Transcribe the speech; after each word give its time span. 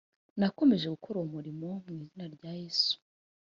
nakomeje 0.39 0.85
gukora 0.93 1.15
uwo 1.17 1.27
murimo 1.35 1.69
mu 1.85 1.95
izina 2.05 2.25
rya 2.35 2.51
yesu 2.61 2.93